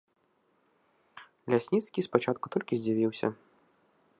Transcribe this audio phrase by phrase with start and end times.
[1.55, 3.27] Лясніцкі спачатку толькі здзівіўся.